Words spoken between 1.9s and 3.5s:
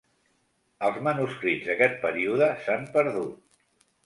període s'han perdut.